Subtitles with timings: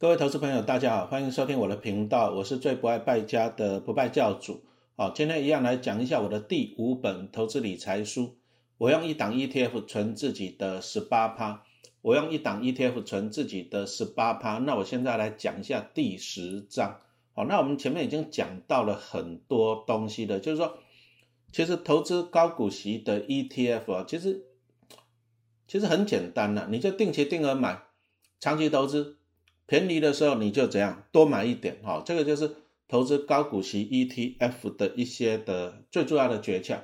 [0.00, 4.62] 各位投资朋友，大家好，欢迎收听我的频道，我是最不爱败家的不败教主。
[4.94, 8.36] 好，今天一样来讲一下我的第五本投资理财书。
[8.76, 11.64] 我用一档 ETF 存自己的十八趴，
[12.00, 14.58] 我用一档 ETF 存自己的十八趴。
[14.58, 17.00] 那我现在来讲一下第十章。
[17.34, 20.78] 好，那我们前面已经讲到了很多东西了，就是说，
[21.50, 24.44] 其实投资高股息的 ETF 啊，其实
[25.66, 27.82] 其实很简单呐，你就定期定额买，
[28.38, 29.17] 长期投资。
[29.68, 32.56] 便宜的时候你就怎样多买一点哈，这个就是
[32.88, 36.78] 投资高股息 ETF 的一些的最重要的诀窍。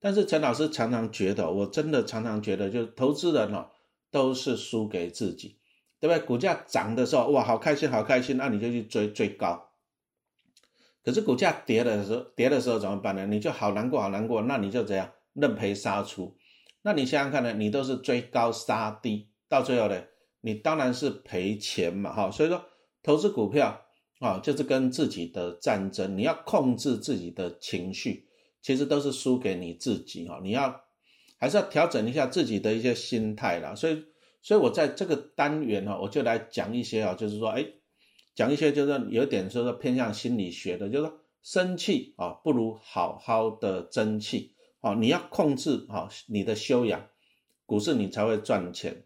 [0.00, 3.68] 但是陈老师常常觉得，我真的常常觉得，就是投资人哦
[4.10, 5.58] 都是输给自己，
[6.00, 6.26] 对不对？
[6.26, 9.68] 股价涨的时候哇，好开心，好开心，那你就去追追高。
[11.04, 13.26] 可是股价跌的时候，跌的时候怎么办呢？
[13.26, 16.34] 你就好难过，好难过，那你就怎样认赔杀出？
[16.80, 17.52] 那你想想看呢？
[17.52, 20.02] 你都是追高杀低，到最后呢？
[20.40, 22.64] 你当然是赔钱嘛，哈，所以说
[23.02, 23.82] 投资股票
[24.18, 28.28] 啊，就是跟自己的战争，你要控制自己的情绪，
[28.62, 30.82] 其实都是输给你自己哈，你要
[31.38, 33.74] 还是要调整一下自己的一些心态啦。
[33.74, 34.04] 所以，
[34.42, 37.66] 所以我在这个单元哈，我就来讲一些啊，就是说，哎，
[38.34, 47.08] 讲一些就是有点说说偏向心理学的，就是说生气啊，不如好好的争气啊，你要控制好你的修养，
[47.64, 49.04] 股市你才会赚钱。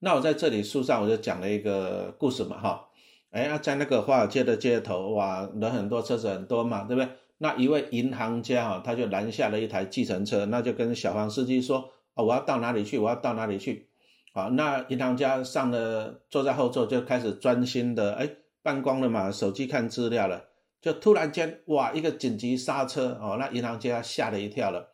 [0.00, 2.88] 那我在这里书上我就讲了一个故事嘛，哈，
[3.30, 7.08] 哎，在那个华尔街的街头，哇，人很多，车子很多嘛，对不对？
[7.38, 12.98] 那一位银行家哈，他就拦下了一台计程车，那就跟小黄司机说，啊，我要到哪里去？
[12.98, 13.88] 我要到哪里去？
[14.32, 18.28] 好，那银行家上了，坐在后座就开始专心的，哎，
[18.62, 20.44] 办公了嘛，手机看资料了，
[20.80, 24.90] 就突然间，哇，一个紧急刹车，哦，那银行家吓了一跳了，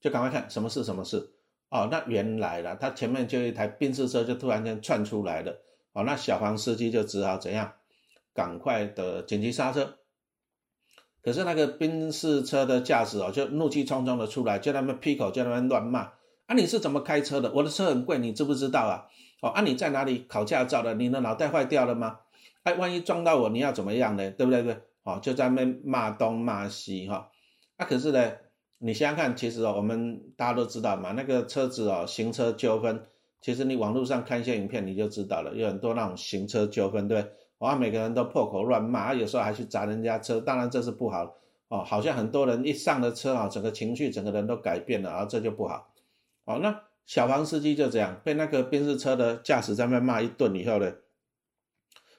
[0.00, 0.82] 就赶快看什么事？
[0.82, 1.30] 什么事？
[1.68, 5.52] 哦，那原来了，他前面就一台宾士车就突然间窜出来了，
[5.92, 7.72] 哦，那小黄司机就只好怎样，
[8.32, 9.98] 赶快的紧急刹车。
[11.22, 16.12] 可是那个宾士车的驾驶哦，就怒气冲冲的出来，就那么劈口，就那么乱骂
[16.46, 16.54] 啊！
[16.54, 17.52] 你是怎么开车的？
[17.52, 19.08] 我的车很贵，你知不知道啊？
[19.42, 20.94] 哦，啊，你在哪里考驾照的？
[20.94, 22.20] 你的脑袋坏掉了吗？
[22.62, 24.30] 哎，万一撞到我，你要怎么样呢？
[24.30, 24.62] 对不对？
[24.62, 27.32] 对，哦，就在那骂东骂西哈。
[27.76, 28.32] 啊，可是呢？
[28.78, 33.02] 你想想看，其实哦，我们大家都知道嘛，那个车子哦，行车纠纷，
[33.40, 37.32] 其实你网络上看一些影片，你就知道了，有很多那种行车纠纷，对不对？
[37.58, 41.36] 哇，每个人都破口乱骂，有时候还去砸人家车，当然这是不好
[41.68, 41.82] 哦。
[41.82, 45.94] 好像很多人一上了车啊，整个情绪，整个人都改变了，啊，这就不好。
[46.44, 50.92] 哦，那小黄司机就这样被那个宾士车的驾驶在那骂一顿以后呢，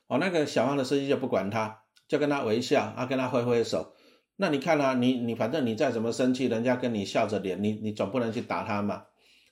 [0.07, 3.93] 哦，那个小黄的司机就不管他，就跟他微笑，啊，跟他挥挥手。
[4.39, 9.03] 那你看啊，你你反正你再怎么生气，人家跟你笑着脸，你你总不能去打他嘛，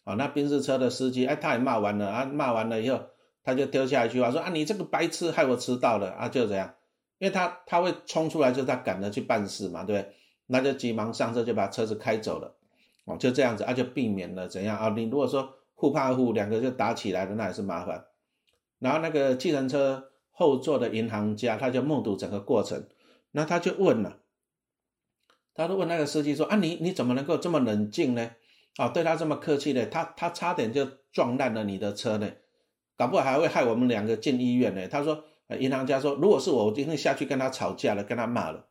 [0.03, 3.01] 啊，那宾士车的司机，哎，他也骂完了啊，骂完了以后，
[3.43, 6.71] 他就丢下一句话说啊，你这个白痴，害我迟到了啊，就这样，
[7.17, 10.13] 因为他他会冲出来，就他赶着去办事嘛，对不对？
[10.45, 12.55] 那就急忙上车就把车子开走了，
[13.05, 14.93] 哦，就这样子，啊，就避免了怎样啊？
[14.95, 18.05] 你如果说互怕互，两个就打起来了，那也是麻烦。
[18.77, 22.85] 然后那个计程车后座的银行家，他就目睹整个过程，
[23.31, 24.19] 那他就问了。
[25.55, 28.29] 他就问那个司机说：“啊，你你怎么能够这么冷静呢？
[28.75, 29.85] 啊，对他这么客气呢？
[29.85, 32.29] 他他差点就撞烂了你的车呢，
[32.97, 35.23] 搞不好还会害我们两个进医院呢。”他说
[35.57, 38.65] ：“银行家说，如果是我，我一定下去跟他吵架了，跟他骂了，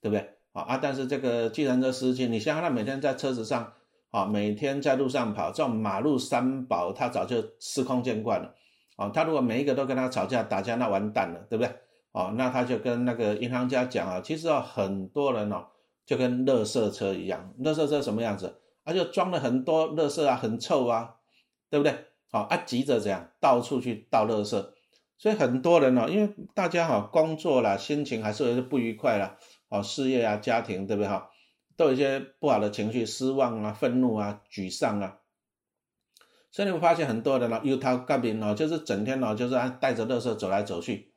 [0.00, 0.30] 对不对？
[0.54, 0.78] 啊啊！
[0.80, 3.72] 但是这个计程车司机，你想想他每天在车子上，
[4.10, 8.54] 啊，每天在路上跑，这种马路三宝，他早就司空见惯了。
[8.96, 11.74] 啊，他如果每一个都跟他吵架打架，那完蛋了，对不对？
[12.12, 15.66] 啊，那他就跟那个银行家讲啊，其实啊，很多人哦。”
[16.06, 18.60] 就跟垃圾车一样，垃圾车什么样子？
[18.84, 21.16] 啊，就装了很多垃圾啊，很臭啊，
[21.70, 21.94] 对不对？
[22.30, 24.50] 好啊，急着这样到处去倒垃圾，
[25.16, 29.38] 所以很多人哦，因为大家哈工作啦，心情还是有些不愉快啦，
[29.68, 31.30] 哦，事业啊，家庭，对不对哈？
[31.76, 35.20] 都有一些不好的情绪，失望啊，愤怒啊，沮丧啊，
[36.50, 41.12] 所以你会发现很多人呢，有他干病哦，就是整天哦，就是带着垃圾走来走去，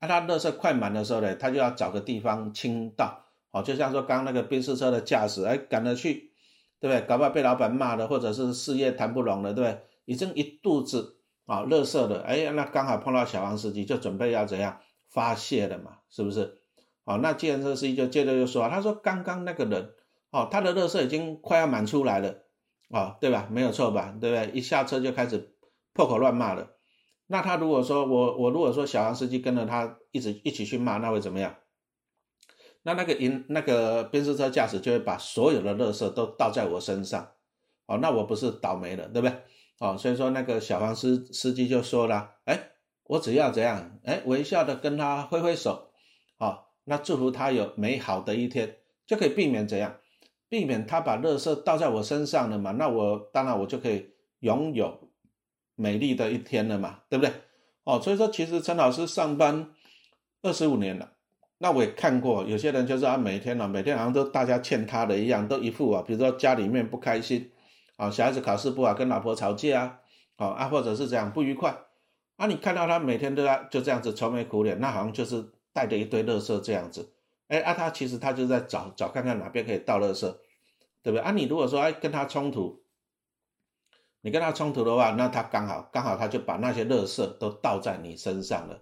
[0.00, 3.20] 啊，他垃圾快满的时候呢，他就要找个地方倾倒。
[3.52, 6.32] 哦，就像说刚那个宾士车的驾驶，哎，赶着去，
[6.80, 7.06] 对不对？
[7.06, 9.80] 搞不好被老板骂了，或者是事业谈不拢了，对不对？
[10.06, 16.58] 已经一肚子啊，乐色了，哎，那刚好碰到小黄司机，就准备要怎样发泄了嘛，是不是？
[17.04, 19.90] 哦，那既然这司机就接着就说，他说刚刚那个人，
[20.30, 22.36] 哦，他的乐色已经快要满出来了，
[22.88, 23.48] 哦，对吧？
[23.50, 24.16] 没有错吧？
[24.20, 24.50] 对不对？
[24.58, 25.54] 一下车就开始
[25.92, 26.70] 破口乱骂了。
[27.26, 31.56] 那他如果说我我如果说小黄司机跟着他一直一起去骂，那会怎么样？
[32.84, 37.30] 那那个银那个宾士车驾驶就会把所有的垃圾都倒在我身上，
[37.86, 39.36] 哦，那我不是倒霉了，对不对？
[39.78, 42.70] 哦，所以说那个小黄司司机就说了，哎，
[43.04, 45.92] 我只要怎样，哎，微笑的跟他挥挥手，
[46.38, 48.76] 哦，那祝福他有美好的一天，
[49.06, 49.96] 就可以避免怎样，
[50.48, 55.08] 避免他把垃圾倒在我身上了嘛，那我当然我就可以拥有
[55.76, 57.32] 美丽的一天了嘛，对不对？
[57.84, 59.70] 哦，所以说其实陈老师上班
[60.42, 61.12] 二十五年了。
[61.62, 67.52] 那我也看过，有些人就是啊，每天呢，每天好像都大家欠他的一样，都一副啊，比如说家里面不开心，
[67.94, 70.00] 啊，小孩子考试不好，跟老婆吵架啊，
[70.38, 71.72] 啊啊，或者是这样不愉快，
[72.34, 77.12] 啊，你看到他每天都在就这样子愁眉苦脸，那好像就是带着一堆垃圾这样子，
[77.46, 80.22] 哎啊，他其实他就在找找看看哪边可以倒垃圾，
[81.00, 81.20] 对不对？
[81.20, 82.82] 啊，你如果说哎跟他冲突，
[84.22, 88.80] 你跟他冲突的话，那他刚好刚好他就把那些垃圾都倒在你身上了。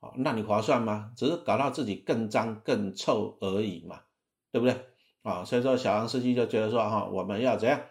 [0.00, 1.12] 哦，那你划算吗？
[1.14, 4.00] 只是搞到自己更脏更臭而已嘛，
[4.50, 4.74] 对不对？
[5.22, 7.82] 啊，所以说小杨司机就觉得说哈，我们要怎样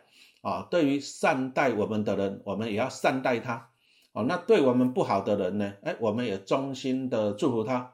[0.41, 0.67] 啊？
[0.71, 3.69] 对于善待我们的人，我们也要善待他。
[4.11, 5.73] 哦，那对我们不好的人呢？
[5.83, 7.93] 哎，我们也衷心的祝福他。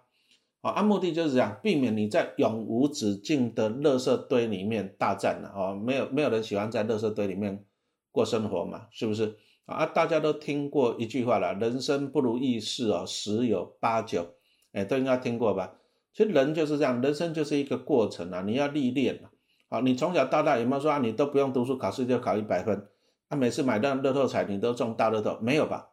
[0.62, 5.52] 啊，按目的就是这样，避免你在永无止境的垃圾堆里面大战了。
[5.54, 7.66] 哦，没有没有人喜欢在垃圾堆里面
[8.14, 9.38] 过生活嘛，是不是？
[9.66, 14.36] 啊，大家都听过一句话了，人生不如意事哦，十有八九，
[14.74, 15.74] 哎，都应该听过吧？
[16.14, 19.32] 其实人就是这样，人生就是一个过程啊，你要历练啊。
[19.68, 22.88] 好，你从小到大有没有说啊，你都不用读书，考试就考一百分？
[23.28, 25.90] 啊，每次买到乐透彩你都中大乐透，没有吧？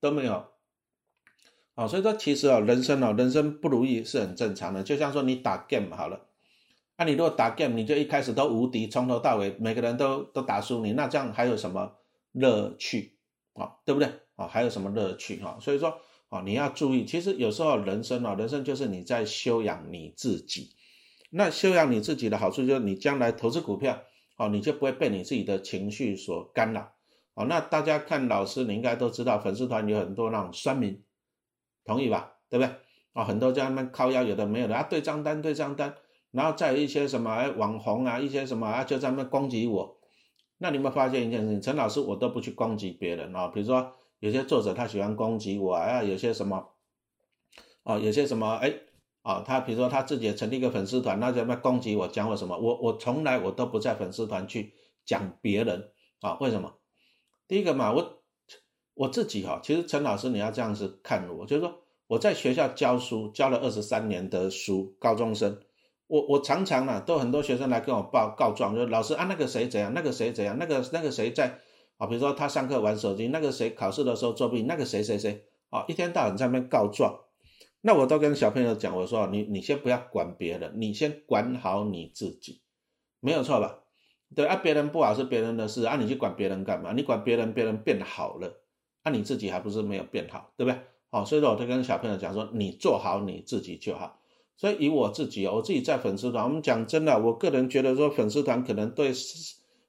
[0.00, 0.44] 都没有。
[1.74, 4.82] 好，所以说其实啊，人生哦，人生不如意是很正常的。
[4.84, 6.20] 就像说你打 game 好了，
[6.96, 11.92] 啊，你如果打 game，你就一开始都无敌，从头到尾每个人都都打输你，那这样还有什么？
[12.32, 13.16] 乐趣
[13.54, 14.46] 啊，对不对啊？
[14.46, 15.58] 还有什么乐趣哈？
[15.60, 20.74] 所以说啊，你要注意，其实有时候人生啊，人生就是你在修养你自己。
[21.30, 24.02] 那修养你自己的好处就是，你将来投资股票
[24.38, 26.92] 哦，你就不会被你自己的情绪所干扰
[27.34, 27.44] 哦。
[27.46, 31.02] 那大家看老师，你应该都知道，粉丝团有很多那种酸民，
[31.84, 32.34] 同意吧？
[32.48, 32.74] 对不对
[33.12, 33.24] 啊？
[33.24, 35.94] 很多在那边靠腰，有的没有的啊，对账单对账单，
[36.30, 39.97] 然后再有一些什么哎网红啊，一些什么啊，就在那攻击我。
[40.58, 46.70] 那你们发现一件事情，陈老师我都不去攻击别人啊，比如说有些作者他喜欢攻击我啊，有些什么，
[47.84, 48.74] 哦，有些什么，哎，
[49.22, 54.74] 啊，他比如说他自己成立一个粉丝团，那在那攻击我，讲我什么，我我从来我都不在粉丝团去
[55.06, 56.74] 讲别人啊，为什么？
[57.46, 58.22] 第一个嘛，我
[58.94, 61.78] 我自己哈，其实陈老师你要这样子看我，就是说
[62.08, 65.60] 我在学校教书，教了二十三年的书，高中生。
[66.08, 71.60] 我我常常啊，都很多学生来跟我报告状，说老师啊，那个谁怎样，那个谁怎样，那个那个谁在
[71.98, 77.20] 啊，比如说他上课玩手机，那个谁考试的时候作弊，那个谁谁谁啊，一天到晚在那边告状。
[77.80, 82.62] 那我都跟小朋友讲，我说你你先不要管别人，你先管好你自己，
[83.20, 83.80] 没有错吧？
[84.34, 86.92] 对啊，别人不好是别人的事啊，你去管别人干嘛？
[86.92, 88.60] 你管别人，别人变好了，
[89.02, 90.80] 啊，你自己还不是没有变好，对不对？
[91.10, 94.17] 好，所以说我就跟小朋友讲说，你做好你自己就好。
[94.58, 99.12] 所以以我自己我自己在粉丝团，我们讲真的，我个人觉得说粉丝团可能对，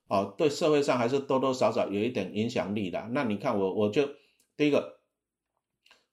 [0.08, 3.10] 哦，对社会上还是多多少少有一点影响力的。
[3.12, 4.08] 那你看我，我就
[4.56, 5.00] 第一个，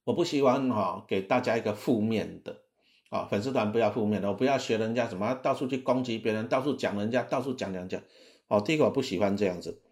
[0.05, 2.63] 我不希望哈给大家一个负面的，
[3.11, 8.01] 啊，粉丝团不要负面的，我不要学人家什么到处去攻击别人，到处讲人家，到处讲讲讲，
[8.49, 9.83] 哦，第一个我不喜欢这样子，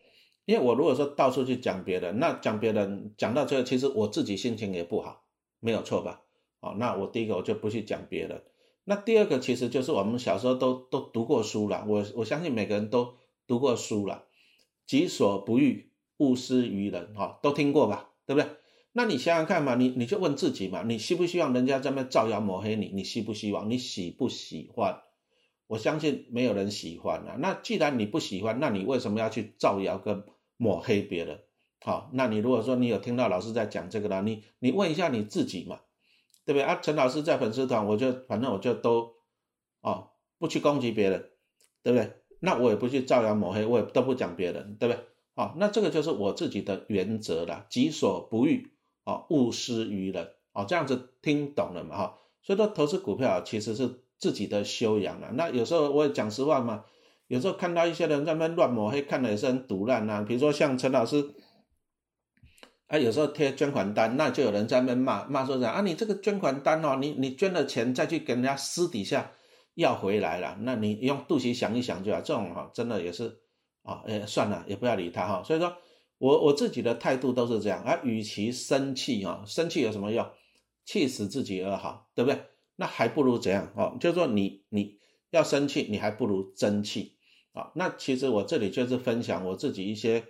[0.46, 5.26] 因为我如果说到处去讲别人，那讲别人讲到最后，其实我自己心情也不好，
[5.60, 6.22] 没有错吧？
[6.60, 8.42] 哦，那我第一个我就不去讲别人。
[8.84, 13.14] 那第二个其实就是我们小时候都都读过书了，我我相信每个人都
[13.46, 14.26] 读过书了
[14.86, 18.50] ，“己所不欲，勿施于人”哈，都听过吧，对不对？
[18.92, 22.90] 那你想想看嘛，你你就问自己嘛，你希不希望人家这么造谣抹黑你？
[22.94, 23.70] 你希不希望？
[23.70, 25.00] 你喜不喜欢？
[25.66, 27.36] 我相信没有人喜欢啊。
[27.40, 30.24] 那既然你不喜欢，那你为什么要去造谣跟
[30.58, 31.40] 抹黑别人？
[31.80, 35.80] 好，那你如果说你有听到老师在讲这个了，你你问一下你自己嘛。
[36.44, 36.78] 对不对啊？
[36.82, 39.14] 陈老师在粉丝团，我就反正我就都，
[39.80, 41.30] 哦，不去攻击别人，
[41.82, 42.12] 对不对？
[42.40, 45.04] 那我也不去造谣抹黑，我也都不讲别人，对不对？
[45.34, 48.72] 好，那这个就是我自己的原则了，己所不欲，
[49.04, 51.96] 哦，勿施于人，哦，这样子听懂了嘛？
[51.96, 55.30] 哈，所以说投资股票其实是自己的修养啊。
[55.34, 56.84] 那有时候我也讲实话嘛，
[57.26, 60.24] 有时候看到一些人在那乱抹黑，看的也是很毒烂呐。
[60.26, 61.34] 比如说像陈老师。
[62.86, 69.32] 啊，有时候贴捐款单，那就有人在那边骂骂说：“啊，你这个捐款单哦，你你捐了钱再去跟人家私底下
[69.74, 73.38] 要回来了，那你用肚脐想一想就好。”这种哈，真的也是
[73.82, 75.42] 啊，哎，算了，也不要理他哈。
[75.42, 75.74] 所以说，
[76.18, 77.98] 我我自己的态度都是这样啊。
[78.04, 80.26] 与其生气哈，生气有什么用？
[80.84, 82.38] 气死自己而好，对不对？
[82.76, 83.96] 那还不如怎样哦？
[83.98, 84.98] 就是说，你你
[85.30, 87.16] 要生气，你还不如争气
[87.54, 87.72] 啊。
[87.74, 90.22] 那其实我这里就是分享我自己一些。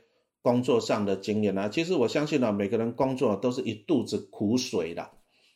[0.44, 1.70] 工作上的经验啊。
[1.70, 5.02] 其实我相信呢，每个人工作都是一肚子苦水的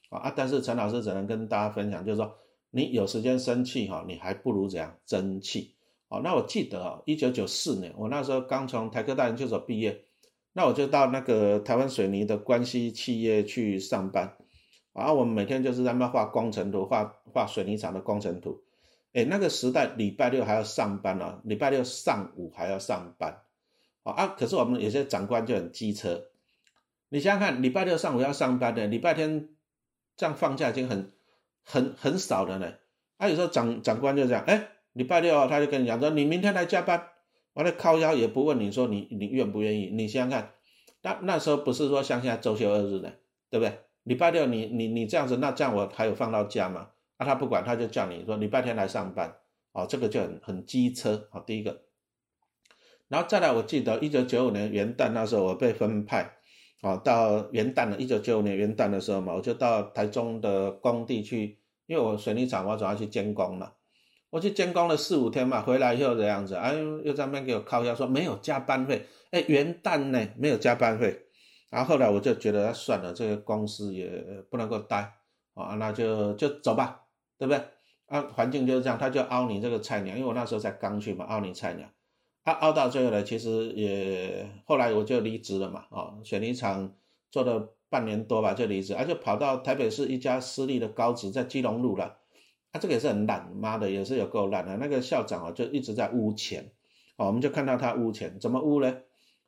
[0.09, 0.33] 啊啊！
[0.35, 2.35] 但是陈老师只能跟大家分享，就是说
[2.71, 5.75] 你有时间生气哈，你还不如怎样争气
[6.09, 6.23] 哦。
[6.25, 10.01] 那我记得啊，一九九四年，我那时候刚从台科大研究所毕业，
[10.55, 14.37] 那我就到那个台湾水泥的关系企业去上班。
[14.95, 18.63] 然啊，我们每天就是在那画工程图，画画水泥厂的工程图。
[19.13, 23.43] 哎，那个时代礼拜六还要上班呢，礼拜六上午还要上班。
[24.13, 26.27] 啊，可是我们有些长官就很机车。
[27.11, 29.49] 你想想看，礼拜六上午要上班的，礼拜天
[30.17, 31.13] 这样放假已经很
[31.65, 32.75] 很很少了呢。
[33.17, 37.09] 啊，有时候长长官就这样，哎，礼拜六他就跟你讲说，你明天来加班，
[37.55, 39.87] 完了靠腰也不问你说你你愿不愿意。
[39.87, 40.51] 你想想看，
[41.03, 43.13] 那那时候不是说像现在周休二日的，
[43.51, 43.79] 对不对？
[44.05, 46.89] 礼拜六你你你这样子，那这样我还有放到假吗？
[47.17, 49.37] 啊，他不管，他就叫你说礼拜天来上班，
[49.73, 51.83] 哦，这个就很很机车，好，第一个，
[53.09, 56.31] 然后再来，我记得一九九五年元旦那时候我被分派，
[56.83, 63.73] 哦，到元旦了，一九九五年元旦的时候嘛，我就到台中的工地去，因为我水泥厂我总要去监工嘛，
[64.31, 71.25] 我去监工了四五天嘛，回来以后这样子，哎，又在那边给我靠下说没有加班费，哎，元旦呢没有加班费。
[71.71, 74.09] 然后后来我就觉得算了，这个公司也
[74.51, 75.13] 不能够待
[75.55, 77.03] 啊，那就就走吧，
[77.39, 77.63] 对不对？
[78.07, 81.87] 啊，环境就是这样，他就凹你这个菜鸟，因为我那时候才刚去嘛，凹你菜鸟，
[82.49, 86.95] 他熬到最后呢，其实也后来我就离职了嘛，啊，水泥厂
[87.31, 92.17] 做了半年多吧就离职，啊，就跑到台北市一家私立的高职，在基隆路了，
[92.73, 96.73] 啊，这个也是很烂，妈的也是有够烂的，那个校长啊就一直在污钱，
[97.19, 98.97] 哦，我们就看到他污钱，怎么污呢？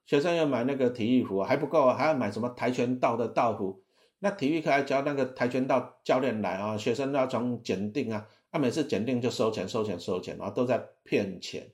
[0.05, 3.83] 学生要买那个体育服还不够，还要买什么跆拳道的道服？
[4.19, 11.71] 那体育课还教那个跆拳道教练来啊，学生要从检定啊，他每次检定就收钱收钱收钱啊，都在骗钱，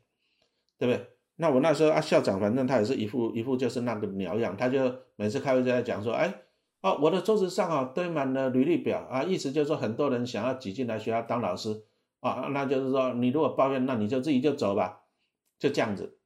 [0.78, 1.04] 对不对？
[1.36, 6.32] 那我那时候啊，校长反正他也是一副一副就是那个鸟样，他就每次开会就在讲说，哎，
[6.80, 11.84] 哦，我的桌子上啊堆满了履历表啊，意思就是说很多人想要挤进来学校当老师
[12.20, 15.02] 啊，那就是说你如果抱怨，那你就自己就走吧，
[15.58, 16.18] 就这样子。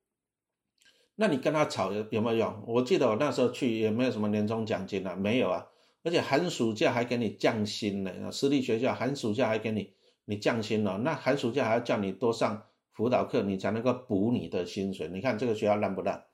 [1.17, 2.64] 那你跟他吵有有没有用？
[2.67, 5.67] 我记得我那时候去也没有什么年终奖金啊，没有啊，
[6.02, 8.33] 而且寒暑假还给你降薪呢。
[8.33, 9.93] 私立学校寒暑假还给你
[10.25, 12.62] 你降薪了，那寒暑假还要叫你多上
[13.00, 15.09] 辅导课，你才能够补你的薪水。
[15.09, 16.25] 你看这个学校烂不烂？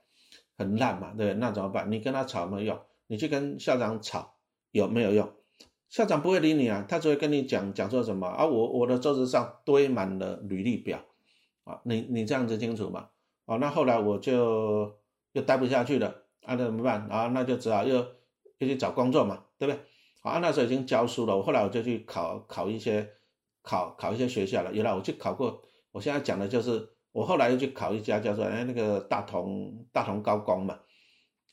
[0.58, 1.92] 很烂嘛，对那怎么办？
[1.92, 4.34] 你跟他吵没有用，你去跟校长吵
[4.72, 5.30] 有没有用？
[5.88, 8.44] 校长不会理你啊，他只会跟你讲讲说什么啊？
[8.46, 10.98] 我我的桌子上堆满了履历表
[11.62, 13.10] 啊，你你这样子清楚吗？
[13.44, 14.98] 哦，那后来我就
[15.34, 16.08] 又待不下去了，
[16.42, 17.06] 啊，那怎么办？
[17.08, 17.98] 啊，那就只好又
[18.58, 19.80] 又去找工作嘛，对不对？
[20.22, 23.08] 啊，那时候已经教书了，我后来我就去考考一些
[23.62, 24.72] 考考一些学校了。
[24.72, 25.62] 原来我去考过，
[25.96, 30.78] 我现在讲的就是我后来又去考一家叫做哎那个大同大同高工嘛，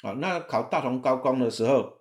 [0.01, 1.99] 啊，那考大同高工的时候，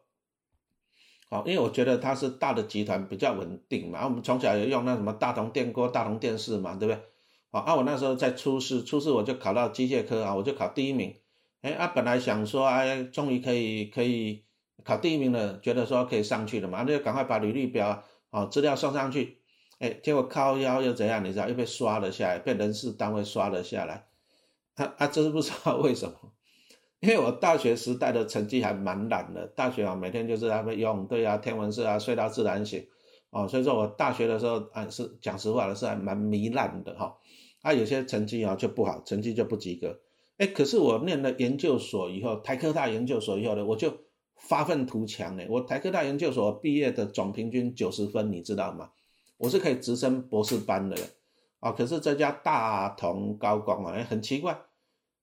[1.30, 7.00] 好，因为我觉得它是大的集团比较稳定嘛，我们从小也用那什么大同电锅、大同电视嘛，对不对？
[7.52, 11.14] 啊，我那时候在初试，初试我就考到机械科啊，我就考第一名。
[11.60, 14.44] 哎，啊，本来想说，哎，终于可以可以
[14.82, 19.41] 考第一名了，觉得说可以上去了嘛，那就赶快把履历表啊资料送上去。
[19.82, 21.24] 哎，结果靠腰又怎样？
[21.24, 24.06] 你知道，又被刷了下来，被人事单位刷了下来。
[24.74, 26.14] 啊啊，真是不知道 为什么。
[27.00, 32.86] 因为我大学时代的成绩还蛮烂的，大学啊每天就是在那用对啊天文社啊睡到自然醒。
[33.30, 37.18] 哦，所以说我大学的时候啊是讲实话的是还蛮糜烂的哈。
[37.62, 39.98] 啊，有些成绩啊就不好，成绩就不及格。
[40.38, 43.92] 哎，可是我念了研究所以后，台科大研究所以后呢，我就
[44.36, 45.44] 发愤图强呢。
[45.48, 48.90] 我台科大研究所毕业的总平均九十分，你知道吗？
[49.42, 50.96] 我是可以直升博士班的。
[51.58, 54.62] 啊，可是这家大同高工啊，哎，很奇怪，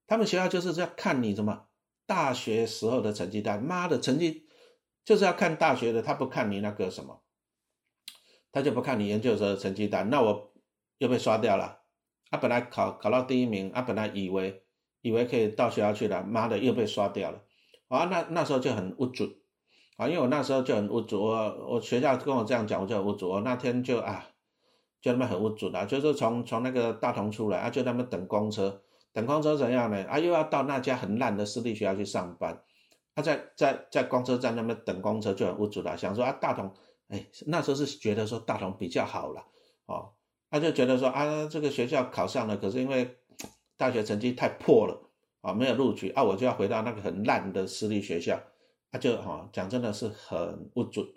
[0.07, 1.67] 他们学校就是要看你什么
[2.05, 3.61] 大学时候的成绩单。
[3.63, 4.45] 妈的，成绩
[5.03, 7.21] 就是要看大学的，他不看你那个什么，
[8.51, 10.09] 他就不看你研究所的成绩单。
[10.09, 10.53] 那我
[10.97, 11.81] 又被刷掉了。
[12.29, 14.63] 他本来考考到第一名，他本来以为
[15.01, 17.43] 以为可以到学校去了，妈的又被刷掉了，
[17.87, 19.38] 啊，那那时候就很无助，
[19.99, 24.25] 啊，因为我那时候就很无助，我我学校跟我这样讲，我就很无助，我那天就啊，
[25.01, 30.01] 就那么很无助的，就是从从那个大同出来啊，就那么等公车，等公车怎样呢？
[30.05, 32.63] 啊，又要到那家很烂的私立学校去上班，
[33.13, 36.73] 他在在在公车站那边等公车就很无助了，想说啊，大同，
[37.09, 39.43] 哎，那时候是觉得说大同比较好了，
[39.85, 40.11] 哦。
[40.51, 43.17] 他就觉得说啊，这个学校考上了，可是因为
[43.77, 44.99] 大学成绩太破了
[45.41, 48.39] 啊，没有录取啊，我就要回到那个很烂的私立学校，
[48.91, 51.07] 他就哈讲真的是很无助，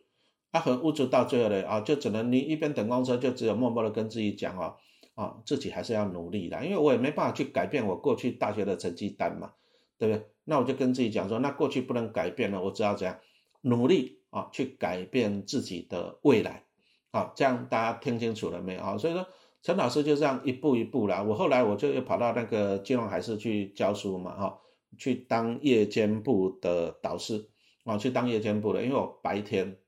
[0.50, 4.76] 啊很无助到最后呢啊，就只能你一边等公车，就只有默默的跟自己讲哦，
[5.14, 9.52] 啊自己还是要努力的，因为我也没办法去改变我过去大学的成绩单嘛，
[9.98, 10.26] 对不对？
[10.44, 13.18] 那我就跟自己讲说，那过去不能改变了，我只要怎样
[13.60, 16.64] 努力啊，去改变自己的未来。
[17.12, 18.98] 好，这样大家听清楚了没有啊？
[18.98, 19.26] 所以说
[19.62, 21.22] 陈老师就这样一步一步啦。
[21.22, 24.58] 我后来我就又跑到那个金融海事去教书嘛，哈，
[24.98, 27.48] 去当夜间部的导师
[27.84, 29.78] 啊，去当夜间部的，因为我白天。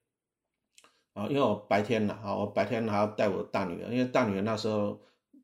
[1.15, 5.01] 啊，因为我白天呢，啊，我白天还要带我大女儿，因为大女儿那时候，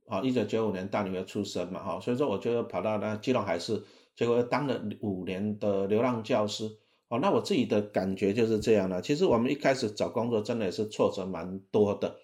[0.09, 3.81] 啊，一九九五年大女儿出生嘛，哈，所以说我就跑到那基隆海事，
[4.17, 6.77] 结果当了五年的流浪教师，
[7.07, 9.01] 哦，那我自己的感觉就是这样的。
[9.01, 12.17] 其实我们一开始找工作真的也是挫折蛮多的，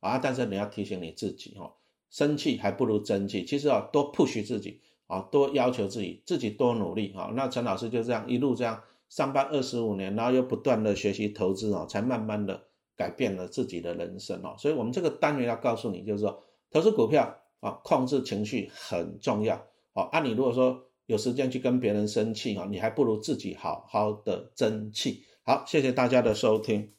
[0.00, 1.74] 啊，但是你要提醒你自己，哈，
[2.08, 3.44] 生气还不如争气。
[3.44, 8.82] 其实啊，多 push 自己，啊，多要求自己，自己多努力，啊，那陈老师就这样一路这样
[9.14, 12.64] 上班二十五年，然后又不断的学习投资，哦，才慢慢的。
[12.96, 19.56] 改变了自己的人生哦，所以我们这个单元要告诉你，就是说投资股票啊，控制情绪很重要
[19.94, 20.02] 哦。
[20.12, 25.24] 啊，你如果说有时间去跟别人生气啊，你还不如自己好好的争气。
[25.42, 26.92] 好，谢谢大家的收听。